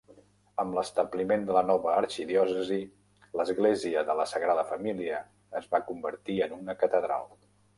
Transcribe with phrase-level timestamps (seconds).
[0.61, 2.79] Amb l'establiment de la nova arxidiòcesi,
[3.41, 5.21] l'església de la Sagrada Família
[5.61, 7.31] es va convertir en una catedral.